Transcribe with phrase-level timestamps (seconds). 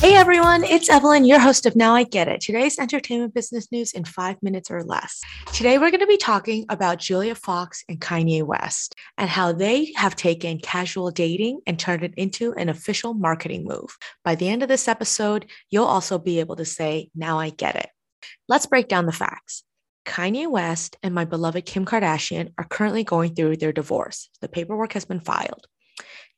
[0.00, 3.92] Hey everyone, it's Evelyn, your host of Now I Get It, today's entertainment business news
[3.92, 5.20] in five minutes or less.
[5.52, 9.92] Today we're going to be talking about Julia Fox and Kanye West and how they
[9.96, 13.96] have taken casual dating and turned it into an official marketing move.
[14.22, 17.74] By the end of this episode, you'll also be able to say, Now I Get
[17.74, 17.88] It.
[18.46, 19.64] Let's break down the facts.
[20.06, 24.30] Kanye West and my beloved Kim Kardashian are currently going through their divorce.
[24.40, 25.66] The paperwork has been filed.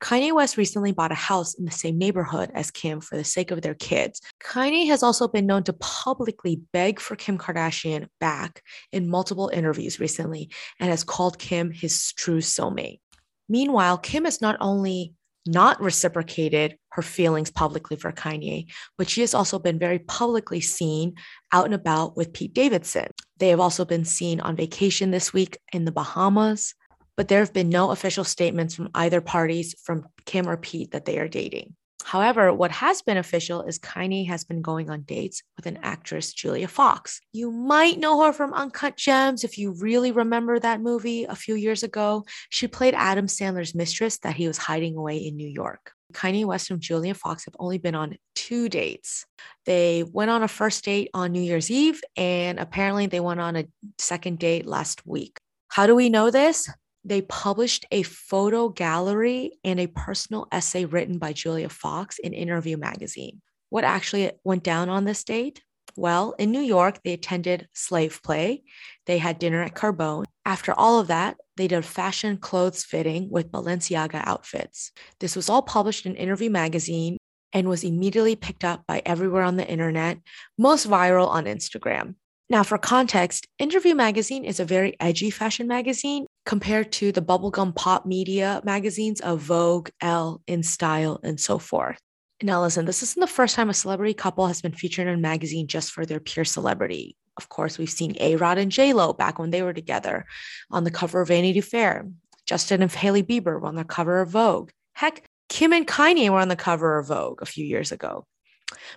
[0.00, 3.50] Kanye West recently bought a house in the same neighborhood as Kim for the sake
[3.50, 4.20] of their kids.
[4.42, 10.00] Kanye has also been known to publicly beg for Kim Kardashian back in multiple interviews
[10.00, 13.00] recently and has called Kim his true soulmate.
[13.48, 15.14] Meanwhile, Kim has not only
[15.46, 21.14] not reciprocated her feelings publicly for Kanye, but she has also been very publicly seen
[21.52, 23.08] out and about with Pete Davidson.
[23.38, 26.74] They have also been seen on vacation this week in the Bahamas
[27.16, 31.04] but there have been no official statements from either parties from Kim or Pete that
[31.04, 31.74] they are dating.
[32.04, 36.32] However, what has been official is Kanye has been going on dates with an actress,
[36.32, 37.20] Julia Fox.
[37.32, 41.54] You might know her from Uncut Gems if you really remember that movie a few
[41.54, 42.24] years ago.
[42.48, 45.92] She played Adam Sandler's mistress that he was hiding away in New York.
[46.12, 49.26] Kanye West and Julia Fox have only been on two dates.
[49.66, 53.56] They went on a first date on New Year's Eve, and apparently they went on
[53.56, 55.38] a second date last week.
[55.68, 56.68] How do we know this?
[57.04, 62.76] They published a photo gallery and a personal essay written by Julia Fox in Interview
[62.76, 63.40] magazine.
[63.70, 65.62] What actually went down on this date?
[65.96, 68.62] Well, in New York, they attended Slave Play.
[69.06, 70.24] They had dinner at Carbone.
[70.44, 74.92] After all of that, they did fashion clothes fitting with Balenciaga outfits.
[75.18, 77.16] This was all published in Interview magazine
[77.52, 80.18] and was immediately picked up by everywhere on the internet,
[80.56, 82.14] most viral on Instagram.
[82.50, 87.76] Now, for context, Interview Magazine is a very edgy fashion magazine compared to the bubblegum
[87.76, 92.00] pop media magazines of Vogue, Elle, InStyle, and so forth.
[92.42, 95.18] Now, listen, this isn't the first time a celebrity couple has been featured in a
[95.18, 97.14] magazine just for their pure celebrity.
[97.36, 100.26] Of course, we've seen A Rod and J Lo back when they were together
[100.72, 102.08] on the cover of Vanity Fair.
[102.46, 104.70] Justin and Hailey Bieber were on the cover of Vogue.
[104.94, 108.24] Heck, Kim and Kanye were on the cover of Vogue a few years ago.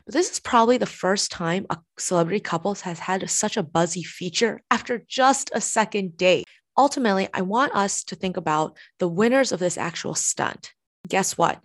[0.06, 4.04] But this is probably the first time a celebrity couple has had such a buzzy
[4.04, 6.46] feature after just a second date.
[6.78, 10.74] Ultimately, I want us to think about the winners of this actual stunt.
[11.08, 11.60] Guess what?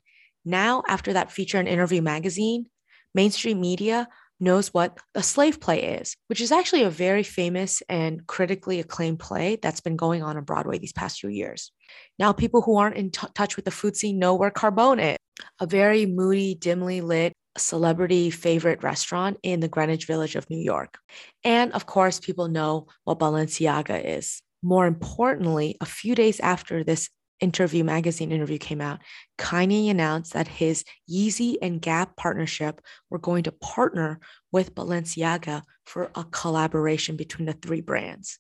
[0.45, 2.67] Now, after that feature in Interview magazine,
[3.15, 4.09] mainstream media
[4.41, 9.19] knows what a slave play is, which is actually a very famous and critically acclaimed
[9.19, 11.73] play that's been going on on Broadway these past few years.
[12.19, 15.17] Now, people who aren't in t- touch with the food scene know where Carbone is,
[15.61, 20.99] a very moody, dimly lit celebrity favorite restaurant in the Greenwich Village of New York.
[21.45, 24.43] And of course, people know what Balenciaga is.
[24.63, 27.11] More importantly, a few days after this
[27.41, 29.01] interview magazine interview came out,
[29.39, 32.81] Kanye announced that his Yeezy and Gap partnership
[33.11, 34.21] were going to partner
[34.53, 38.39] with Balenciaga for a collaboration between the three brands.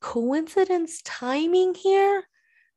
[0.00, 2.24] Coincidence timing here?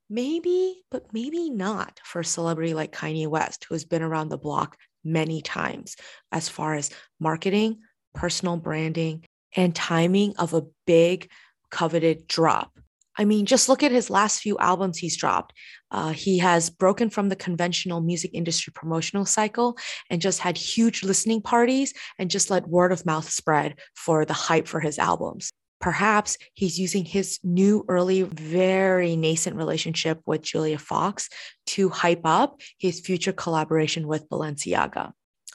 [0.09, 4.37] Maybe, but maybe not for a celebrity like Kanye West, who has been around the
[4.37, 5.95] block many times
[6.31, 7.79] as far as marketing,
[8.13, 9.23] personal branding,
[9.55, 11.29] and timing of a big
[11.69, 12.71] coveted drop.
[13.15, 15.53] I mean, just look at his last few albums he's dropped.
[15.91, 19.77] Uh, he has broken from the conventional music industry promotional cycle
[20.09, 24.33] and just had huge listening parties and just let word of mouth spread for the
[24.33, 25.51] hype for his albums.
[25.83, 31.27] Perhaps he's using his new, early, very nascent relationship with Julia Fox
[31.65, 35.11] to hype up his future collaboration with Balenciaga.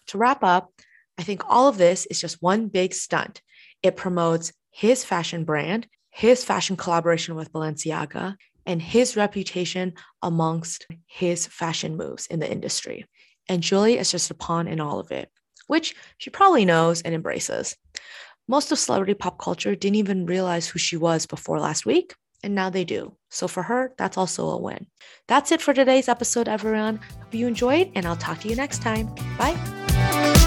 [0.09, 0.71] To wrap up,
[1.17, 3.41] I think all of this is just one big stunt.
[3.83, 11.47] It promotes his fashion brand, his fashion collaboration with Balenciaga, and his reputation amongst his
[11.47, 13.07] fashion moves in the industry.
[13.49, 15.31] And Julia is just a pawn in all of it,
[15.69, 17.77] which she probably knows and embraces.
[18.51, 22.55] Most of celebrity pop culture didn't even realize who she was before last week, and
[22.55, 23.15] now they do.
[23.31, 24.87] So for her, that's also a win.
[25.27, 26.97] That's it for today's episode, everyone.
[26.97, 29.15] Hope you enjoyed, and I'll talk to you next time.
[29.37, 30.47] Bye.